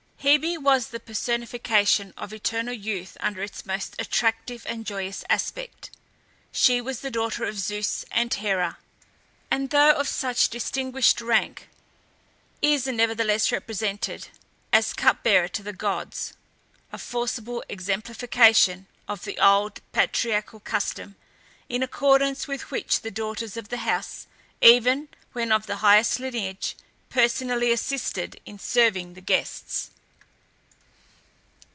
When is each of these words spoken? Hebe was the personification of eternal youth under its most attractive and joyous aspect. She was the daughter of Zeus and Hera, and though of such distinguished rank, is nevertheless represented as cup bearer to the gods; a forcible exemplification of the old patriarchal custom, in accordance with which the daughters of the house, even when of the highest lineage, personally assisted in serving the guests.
Hebe 0.23 0.59
was 0.61 0.89
the 0.89 0.99
personification 0.99 2.13
of 2.15 2.31
eternal 2.31 2.75
youth 2.75 3.17
under 3.21 3.41
its 3.41 3.65
most 3.65 3.95
attractive 3.97 4.63
and 4.67 4.85
joyous 4.85 5.23
aspect. 5.31 5.89
She 6.51 6.79
was 6.79 6.99
the 6.99 7.09
daughter 7.09 7.43
of 7.45 7.57
Zeus 7.57 8.05
and 8.11 8.31
Hera, 8.31 8.77
and 9.49 9.71
though 9.71 9.93
of 9.93 10.07
such 10.07 10.49
distinguished 10.49 11.21
rank, 11.21 11.69
is 12.61 12.85
nevertheless 12.85 13.51
represented 13.51 14.27
as 14.71 14.93
cup 14.93 15.23
bearer 15.23 15.47
to 15.47 15.63
the 15.63 15.73
gods; 15.73 16.33
a 16.93 16.99
forcible 16.99 17.63
exemplification 17.67 18.85
of 19.07 19.23
the 19.23 19.39
old 19.39 19.81
patriarchal 19.91 20.59
custom, 20.59 21.15
in 21.67 21.81
accordance 21.81 22.47
with 22.47 22.69
which 22.69 23.01
the 23.01 23.09
daughters 23.09 23.57
of 23.57 23.69
the 23.69 23.77
house, 23.77 24.27
even 24.61 25.09
when 25.33 25.51
of 25.51 25.65
the 25.65 25.77
highest 25.77 26.19
lineage, 26.19 26.75
personally 27.09 27.71
assisted 27.71 28.39
in 28.45 28.59
serving 28.59 29.15
the 29.15 29.19
guests. 29.21 29.89